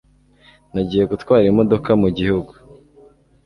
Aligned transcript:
nagiye 0.73 1.03
gutwara 1.11 1.45
imodoka 1.51 1.89
mu 2.01 2.09
gihugu 2.17 2.53